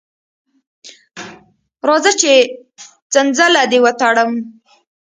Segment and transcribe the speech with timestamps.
[1.87, 2.33] راځه چې
[3.13, 4.31] څنځله دې وتړم.